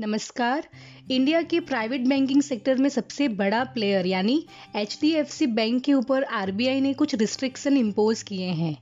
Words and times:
नमस्कार। 0.00 0.68
इंडिया 1.10 1.42
के 1.42 1.60
private 1.60 2.00
banking 2.00 2.42
sector 2.42 2.78
में 2.78 2.88
सबसे 2.88 3.28
बड़ा 3.28 3.64
प्लेयर 3.64 4.06
यानी 4.06 4.46
एचडीएफसी 4.76 5.46
बैंक 5.46 5.82
के 5.82 5.94
ऊपर 5.94 6.24
आरबीआई 6.24 6.80
ने 6.80 6.94
कुछ 6.94 7.14
रिस्ट्रिक्शन 7.14 7.76
इम्पोज 7.76 8.22
किए 8.22 8.46
हैं। 8.46 8.78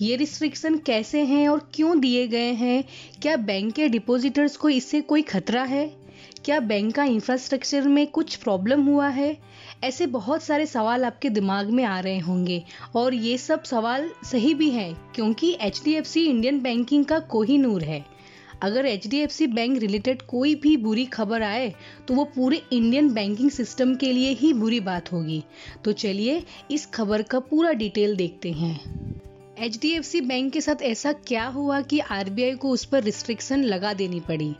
ये 0.00 0.16
रिस्ट्रिक्शन 0.16 0.78
कैसे 0.78 1.20
हैं 1.20 1.48
और 1.48 1.70
क्यों 1.74 2.00
दिए 2.00 2.26
गए 2.26 2.52
हैं? 2.52 2.84
क्या 3.22 3.36
बैंक 3.36 3.74
के 3.74 3.88
डिपॉजिटर्स 3.88 4.56
को 4.56 4.68
इससे 4.68 5.00
कोई 5.00 5.22
खतरा 5.22 5.62
है? 5.62 5.96
क्या 6.44 6.60
बैंक 6.60 6.94
का 6.94 7.04
इंफ्रास्ट्रक्चर 7.04 7.82
में 7.82 8.06
कुछ 8.06 8.36
प्रॉब्लम 8.36 8.82
हुआ 8.82 9.08
है? 9.08 9.38
ऐसे 9.84 10.06
बहुत 10.06 10.42
सारे 10.42 10.66
सवाल 10.66 11.04
आपके 11.04 11.28
दिमाग 11.28 11.70
में 11.70 11.84
आ 11.84 12.00
रहे 12.00 12.18
होंगे। 12.18 12.64
और 12.94 13.14
ये 13.14 13.38
सब 13.38 13.62
सवाल 13.62 14.10
सही 14.24 14.54
भी 14.54 14.70
हैं, 14.70 15.12
क्योंकि 15.14 15.58
HDFC 15.62 16.16
इंडियन 16.16 16.60
बैंकिंग 16.60 17.04
का 17.04 17.18
कोहिनूर 17.18 17.82
है। 17.82 18.13
अगर 18.62 18.96
HDFC 18.96 19.46
बैंक 19.46 19.78
रिलेटेड 19.78 20.22
कोई 20.22 20.54
भी 20.54 20.76
बुरी 20.76 21.04
खबर 21.04 21.42
आए 21.42 21.74
तो 22.08 22.14
वो 22.14 22.24
पूरे 22.24 22.62
इंडियन 22.72 23.12
बैंकिंग 23.14 23.50
सिस्टम 23.50 23.94
के 23.94 24.12
लिए 24.12 24.30
ही 24.30 24.52
बुरी 24.52 24.80
बात 24.80 25.12
होगी। 25.12 25.44
तो 25.84 25.92
चलिए 25.92 26.44
इस 26.70 26.86
खबर 26.86 27.22
का 27.22 27.40
पूरा 27.40 27.72
डिटेल 27.72 28.16
देखते 28.16 28.52
हैं। 28.52 29.04
HDFC 29.70 30.20
बैंक 30.20 30.52
के 30.52 30.60
साथ 30.60 30.82
ऐसा 30.82 31.12
क्या 31.12 31.46
हुआ 31.46 31.80
कि 31.80 31.98
आरबीआई 31.98 32.54
को 32.54 32.70
उस 32.70 32.84
पर 32.84 33.02
रिस्ट्रिक्शन 33.02 33.62
लगा 33.62 33.92
देनी 33.92 34.20
पड़ी? 34.20 34.54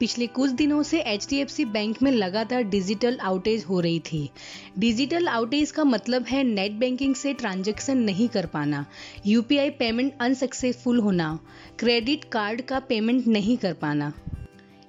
पिछले 0.00 0.26
कुछ 0.26 0.50
दिनों 0.50 0.82
से 0.82 1.02
HDFC 1.08 1.64
बैंक 1.64 2.02
में 2.02 2.10
लगातार 2.12 2.62
डिजिटल 2.62 3.18
आउटेज 3.22 3.64
हो 3.64 3.80
रही 3.80 4.00
थी। 4.00 4.30
डिजिटल 4.78 5.28
आउटेज 5.28 5.70
का 5.70 5.84
मतलब 5.84 6.24
है 6.24 6.42
नेट 6.44 6.72
बैंकिंग 6.72 7.14
से 7.14 7.32
ट्रांजैक्शन 7.34 7.98
नहीं 7.98 8.28
कर 8.28 8.46
पाना 8.46 8.84
यूपीआई 9.26 9.70
पेमेंट 9.70 10.12
अनसक्सेसफुल 10.20 11.00
होना 11.00 11.38
क्रेडिट 11.78 12.24
कार्ड 12.24 12.62
का 12.62 12.80
पेमेंट 12.80 13.26
नहीं 13.26 13.56
कर 13.56 13.72
पाना। 13.72 14.12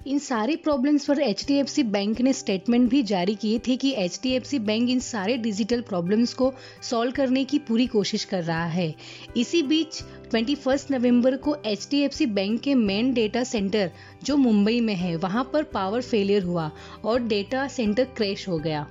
इन 0.08 0.18
सारे 0.18 0.54
प्रॉब्लम्स 0.56 1.04
पर 1.04 1.18
एच 1.20 1.44
बैंक 1.80 2.20
ने 2.20 2.32
स्टेटमेंट 2.32 2.88
भी 2.90 3.02
जारी 3.02 3.34
किए 3.34 3.58
थे 3.58 3.76
कि 3.76 3.92
एच 3.96 4.54
बैंक 4.54 4.88
इन 4.90 5.00
सारे 5.00 5.36
डिजिटल 5.36 5.80
प्रॉब्लम्स 5.80 6.32
को 6.34 6.52
सॉल्व 6.82 7.12
करने 7.12 7.44
की 7.44 7.58
पूरी 7.58 7.86
कोशिश 7.86 8.24
कर 8.24 8.42
रहा 8.44 8.64
है। 8.64 8.94
इसी 9.36 9.62
बीच 9.62 10.02
21 10.34 10.90
नवंबर 10.90 11.36
को 11.36 11.56
एच 11.66 12.22
बैंक 12.22 12.60
के 12.60 12.74
मेन 12.74 13.12
डेटा 13.14 13.44
सेंटर 13.44 13.90
जो 14.24 14.36
मुंबई 14.36 14.80
में 14.80 14.94
है, 14.94 15.16
वहाँ 15.16 15.50
पर 15.52 15.62
पावर 15.62 16.02
फेलियर 16.02 16.42
हुआ 16.42 16.70
और 17.04 17.20
डेटा 17.20 17.68
सेंटर 17.68 18.04
क्रैश 18.16 18.48
हो 18.48 18.58
गया। 18.58 18.86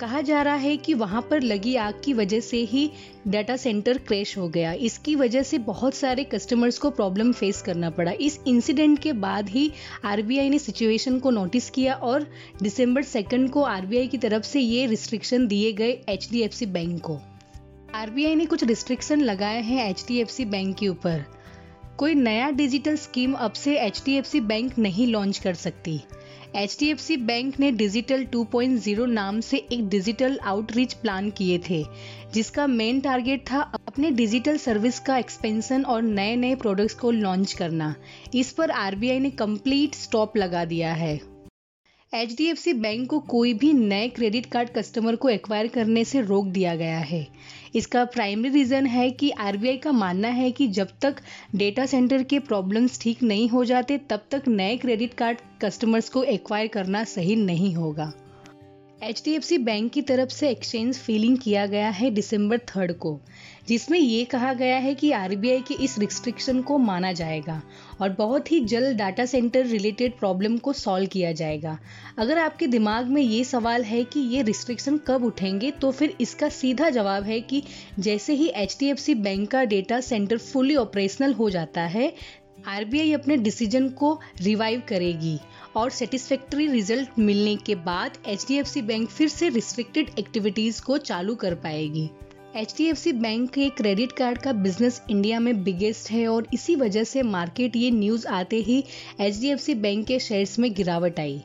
कहा 0.00 0.20
जा 0.20 0.42
रहा 0.42 0.54
है 0.54 0.76
कि 0.76 0.94
वहाँ 0.94 1.20
पर 1.30 1.42
लगी 1.42 1.76
आग 1.76 2.00
की 2.04 2.12
वजह 2.12 2.40
से 2.40 2.56
ही 2.56 2.90
डाटा 3.28 3.56
सेंटर 3.56 3.98
क्रैश 3.98 4.36
हो 4.38 4.48
गया। 4.48 4.72
इसकी 4.72 5.14
वजह 5.14 5.42
से 5.42 5.58
बहुत 5.58 5.94
सारे 5.94 6.24
कस्टमर्स 6.24 6.78
को 6.78 6.90
प्रॉब्लम 6.90 7.32
फेस 7.32 7.62
करना 7.62 7.90
पड़ा। 7.90 8.12
इस 8.20 8.38
इंसिडेंट 8.46 8.98
के 8.98 9.12
बाद 9.12 9.48
ही 9.48 9.70
आरबीआई 10.04 10.48
ने 10.48 10.58
सिचुएशन 10.58 11.18
को 11.18 11.30
नोटिस 11.30 11.70
किया 11.70 11.94
और 11.94 12.26
दिसंबर 12.62 13.02
सेकंड 13.02 13.50
को 13.50 13.62
आरबीआई 13.62 14.06
की 14.06 14.18
तरफ़ 14.18 14.42
से 14.42 14.60
ये 14.60 14.86
रिस्ट्रिक्शन 14.86 15.46
दिए 15.46 15.72
गए 15.72 15.90
एचडीएफसी 16.08 16.66
बैंक 16.66 17.00
को। 17.00 17.18
आरबीआई 17.94 18.34
ने 18.34 18.46
कुछ 18.46 18.64
रिस्ट्रिक्शन 18.64 19.20
लगाए 19.20 19.60
हैं 19.62 19.90
एचडीएफसी 19.90 20.44
बैंक 20.44 20.76
के 20.76 20.88
ऊपर। 20.88 21.24
कोई 21.98 22.14
नया 22.14 22.50
डिजिटल 22.50 22.96
स्कीम 22.96 23.32
अब 23.32 23.52
से 23.52 23.90
HDFC 23.90 24.40
बैंक 24.40 24.78
नहीं 24.78 25.06
लॉन्च 25.06 25.38
कर 25.38 25.54
सकती। 25.54 26.00
HDFC 26.56 27.16
बैंक 27.16 27.60
ने 27.60 27.70
डिजिटल 27.72 28.24
2.0 28.24 29.06
नाम 29.06 29.40
से 29.40 29.56
एक 29.56 29.88
डिजिटल 29.88 30.38
आउटरीच 30.38 30.94
प्लान 30.94 31.30
किए 31.30 31.60
थे, 31.70 31.86
जिसका 32.34 32.66
मेन 32.66 33.00
टारगेट 33.00 33.44
था 33.52 33.60
अपने 33.88 34.10
डिजिटल 34.10 34.56
सर्विस 34.56 35.00
का 35.00 35.18
एक्सपेंशन 35.18 35.84
और 35.84 36.02
नए 36.02 36.36
नए 36.36 36.54
प्रोडक्ट्स 36.54 36.94
को 36.94 37.10
लॉन्च 37.10 37.52
करना। 37.52 37.94
इस 38.34 38.52
पर 38.52 38.70
आरबीआई 38.70 39.18
ने 39.18 39.30
कंप्लीट 39.30 39.94
स्टॉप 39.94 40.36
लगा 40.36 40.64
दिया 40.64 40.92
है। 40.92 41.37
HDFC 42.14 42.72
बैंक 42.74 43.08
को 43.10 43.18
कोई 43.20 43.54
भी 43.54 43.72
नए 43.72 44.08
क्रेडिट 44.08 44.46
कार्ड 44.46 44.68
कस्टमर 44.68 45.16
को 45.16 45.28
एक्वायर 45.28 45.66
करने 45.66 46.04
से 46.04 46.20
रोक 46.20 46.46
दिया 46.46 46.76
गया 46.76 46.98
है। 46.98 47.26
इसका 47.74 48.04
प्राइमरी 48.04 48.50
रीजन 48.50 48.86
है 48.86 49.10
कि 49.10 49.30
आरबीआई 49.30 49.76
का 49.76 49.92
मानना 49.92 50.28
है 50.28 50.50
कि 50.50 50.68
जब 50.68 50.88
तक 51.02 51.16
डेटा 51.56 51.86
सेंटर 51.86 52.22
के 52.22 52.38
प्रॉब्लम्स 52.38 53.00
ठीक 53.00 53.22
नहीं 53.22 53.48
हो 53.48 53.64
जाते, 53.64 53.98
तब 53.98 54.24
तक 54.30 54.42
नए 54.48 54.76
क्रेडिट 54.76 55.14
कार्ड 55.14 55.38
कस्टमर्स 55.62 56.08
को 56.08 56.22
एक्वायर 56.22 56.66
करना 56.66 57.04
सही 57.04 57.36
नहीं 57.36 57.74
होगा। 57.74 58.12
HDFC 59.02 59.58
बैंक 59.58 59.90
की 59.92 60.02
तरफ़ 60.02 60.28
से 60.28 60.48
एक्सचेंज 60.50 60.96
फीलिंग 60.96 61.36
किया 61.38 61.66
गया 61.66 61.88
है 61.88 62.10
दिसंबर 62.10 62.58
थर्ड 62.68 62.92
को, 62.92 63.20
जिसमें 63.68 63.98
ये 63.98 64.24
कहा 64.24 64.52
गया 64.54 64.76
है 64.76 64.94
कि 64.94 65.10
आरबीआई 65.12 65.60
के 65.60 65.74
इस 65.74 65.98
रिस्ट्रिक्शन 65.98 66.62
को 66.62 66.78
माना 66.78 67.12
जाएगा 67.12 67.60
और 68.00 68.08
बहुत 68.08 68.50
ही 68.52 68.58
जल्द 68.64 68.96
डाटा 68.96 69.24
सेंटर 69.24 69.66
रिलेटेड 69.66 70.18
प्रॉब्लम 70.18 70.56
को 70.58 70.72
सॉल्व 70.72 71.06
किया 71.06 71.32
जाएगा। 71.32 71.78
अगर 72.18 72.38
आपके 72.38 72.66
दिमाग 72.66 73.06
में 73.06 73.22
ये 73.22 73.44
सवाल 73.44 73.84
है 73.84 74.02
कि 74.04 74.20
ये 74.34 74.42
रिस्ट्रिक्शन 74.42 74.96
कब 74.98 75.24
उठेंगे 75.24 75.70
तो 75.70 75.90
फिर 75.90 76.16
इसका 76.20 76.48
सीधा 76.48 76.90
जवाब 76.90 77.24
है 77.24 77.40
कि 77.40 77.62
जैसे 77.98 78.34
ही 78.34 78.52
HDFC 78.64 79.14
बैंक 79.16 79.50
का 79.50 79.64
डेटा 79.64 80.00
सेंटर 80.00 80.38
फुली 80.38 80.76
ऑपरेशनल 80.76 81.34
हो 81.34 81.50
जाता 81.50 81.82
है 81.86 82.12
आरबीआई 82.66 83.12
अपने 83.12 83.36
डिसीज़न 83.36 83.88
को 83.88 84.18
रिवाइव 84.40 84.82
करेगी 84.88 85.38
और 85.76 85.90
सेटिस्फैक्ट्री 85.90 86.66
रिज़ल्ट 86.66 87.18
मिलने 87.18 87.56
के 87.56 87.74
बाद 87.74 88.18
एच 88.26 88.46
बैंक 88.78 89.08
फिर 89.08 89.28
से 89.28 89.48
रिस्ट्रिक्टेड 89.48 90.10
एक्टिविटीज़ 90.18 90.82
को 90.82 90.98
चालू 90.98 91.34
कर 91.34 91.54
पाएगी। 91.54 92.08
एचडीएफसी 92.56 93.12
बैंक 93.12 93.50
के 93.50 93.68
क्रेडिट 93.68 94.12
कार्ड 94.12 94.38
का 94.38 94.52
बिज़नेस 94.52 95.00
इंडिया 95.10 95.40
में 95.40 95.62
बिगेस्ट 95.64 96.10
है 96.10 96.26
और 96.28 96.46
इसी 96.54 96.76
वजह 96.76 97.04
से 97.04 97.22
मार्केट 97.22 97.76
ये 97.76 97.90
न्यूज़ 97.90 98.26
आते 98.26 98.56
ही 98.56 98.82
एचडीएफसी 99.20 99.74
बैंक 99.74 100.06
के 100.06 100.18
शेयर्स 100.18 100.58
में 100.58 100.72
गिरावट 100.74 101.20
आई। 101.20 101.38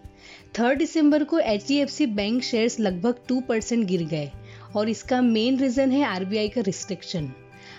थर्ड 0.59 0.79
दिसंबर 0.79 1.23
को 1.23 1.39
एचडीएफसी 1.39 2.05
बैंक 2.05 2.43
शेयर्स 2.43 2.79
लगभग 2.79 3.19
टू 3.27 3.39
परसेंट 3.41 3.85
गिर 3.87 4.03
गए 4.03 4.31
और 4.75 4.89
इसका 4.89 5.21
मेन 5.21 5.59
रीजन 5.59 5.91
है 5.91 6.03
आरबीआई 6.05 6.49
का 6.49 6.61
रिस्ट्रिक्शन 6.61 7.31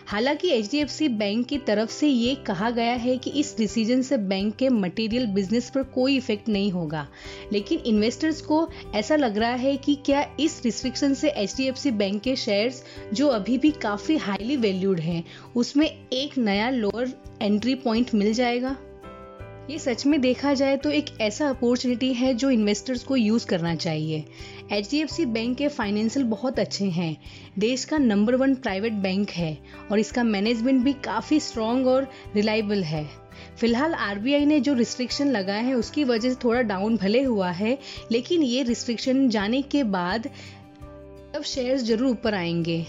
हालाँकि 0.07 0.63
HDFC 0.63 1.09
बैंक 1.09 1.47
की 1.47 1.59
तरफ़ 1.59 1.91
से 1.91 2.09
ये 2.09 2.35
कहा 2.35 2.71
गया 2.71 2.93
है 2.93 3.17
कि 3.19 3.31
इस 3.31 3.57
डिसीज़न 3.59 4.03
से 4.03 4.17
बैंक 4.17 4.57
के 4.57 4.69
मटेरियल 4.69 5.27
बिज़नेस 5.27 5.71
पर 5.71 5.83
कोई 5.83 6.17
इफ़ेक्ट 6.17 6.49
नहीं 6.49 6.71
होगा। 6.73 7.07
लेकिन 7.53 7.79
इन्वेस्टर्स 7.79 8.41
को 8.41 8.69
ऐसा 8.95 9.17
लग 9.17 9.39
रहा 9.39 9.55
है 9.55 9.77
कि 9.77 9.95
क्या 9.95 10.37
इस 10.41 10.61
रिस्ट्रिक्शन 10.65 11.15
से 11.15 11.35
HDFC 11.39 11.93
बैंक 11.93 12.23
के 12.23 12.37
शेयर्स 12.37 12.85
जो 13.13 13.29
अभी 13.29 13.59
भी 13.59 13.71
काफ़ी 13.71 14.17
हाईली 14.17 14.57
वैल्यूड 14.57 15.01
हैं, 15.01 15.25
उसमें 15.57 15.87
एक 16.13 16.39
नया 16.39 16.71
लोअर 16.71 17.13
एंट्री 17.43 17.75
पॉइंट 17.75 18.15
मिल 18.15 18.33
जाएगा? 18.33 18.77
ये 19.71 19.79
सच 19.79 20.07
में 20.07 20.21
देखा 20.21 20.55
जाए 20.55 20.77
तो 20.77 20.91
एक 20.91 21.05
ऐसा 21.21 21.49
अपॉर्चुनिटी 21.49 22.13
है 22.15 22.35
जो 22.35 22.51
इन्वेस्टर्स 22.51 23.05
को 23.05 23.17
यूज़ 23.17 23.47
करना 23.47 23.75
चाहिए। 23.75 24.25
HDFC 24.73 25.25
बैंक 25.25 25.57
के 25.57 25.69
फाइनेंशियल 25.69 26.25
बहुत 26.27 26.59
अच्छे 26.59 26.85
हैं। 26.85 27.17
देश 27.59 27.85
का 27.85 27.99
नंबर 27.99 28.35
वन 28.35 28.55
प्राइवेट 28.55 28.93
बैंक 28.93 29.31
है 29.31 29.59
और 29.93 29.99
इसका 29.99 30.23
मैनेजमेंट 30.23 30.85
भी 30.85 30.93
काफ़ी 30.93 31.41
स्ट्रॉन्ग 31.41 31.87
और 31.87 32.11
रिलायबल 32.35 32.83
है। 32.83 33.11
फ़िलहाल 33.61 33.95
आरबीआई 33.95 34.45
ने 34.45 34.61
जो 34.61 34.75
रिस्ट्रिक्शन 34.75 35.29
लगाए 35.29 35.63
हैं, 35.63 35.75
उसकी 35.75 36.05
वजह 36.05 36.29
से 36.29 36.37
थोड़ा 36.45 36.63
डाउन 36.63 36.97
भले 36.97 37.23
हुआ 37.23 37.51
है, 37.51 37.79
लेकिन 38.13 38.43
ये 38.43 38.63
रिस्ट्रिक्शन 38.63 39.29
जाने 39.29 39.63
के 39.63 39.83
बाद 39.83 40.27
अब 41.37 41.43
शेयर्स 41.43 41.83
ज़रूर 41.83 42.11
ऊपर 42.11 42.35
आएँगे। 42.35 42.87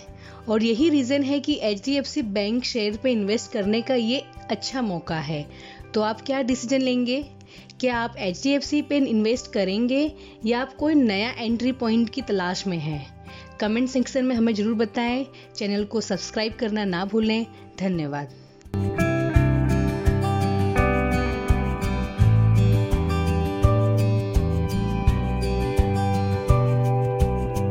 और 0.50 0.64
यही 0.64 0.90
रीजन 0.90 1.24
है 1.24 1.40
कि 1.40 1.62
HDFC 1.64 2.22
बैंक 2.22 2.64
शेयर 2.64 2.98
पे 2.98 3.12
इन्वेस्ट 3.12 3.52
करने 3.52 3.82
का 3.82 3.96
ये 3.96 4.24
अच्छा 4.50 4.82
मौका 4.82 5.20
है। 5.20 5.76
तो 5.96 6.02
आप 6.02 6.22
क्या 6.22 6.42
डिसीज़न 6.42 6.82
लेंगे? 6.82 7.22
क्या 7.80 7.98
आप 7.98 8.16
एच 8.18 8.42
डी 8.44 8.50
एफ़ 8.50 8.64
सी 8.64 8.82
पे 8.82 8.98
इन्वेस्ट 8.98 9.52
करेंगे 9.52 10.02
या 10.46 10.62
आप 10.62 10.74
कोई 10.74 10.96
नया 10.96 11.30
एंट्री 11.38 11.72
पॉइंट 11.72 12.10
की 12.10 12.22
तलाश 12.22 12.68
में 12.68 12.78
हैं? 12.78 13.06
कमेंट 13.60 13.90
सेक्शन 13.90 14.26
में 14.26 14.36
हमें 14.36 14.54
ज़रूर 14.54 14.74
बताएँ। 14.76 15.26
चैनल 15.56 15.86
को 15.86 16.02
सब्सक्राइब 16.02 16.54
करना 16.54 16.86
ना 16.86 17.06
भूलें। 17.06 17.46
धन्यवाद। 17.80 19.05